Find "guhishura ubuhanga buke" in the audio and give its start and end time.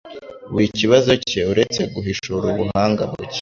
1.93-3.27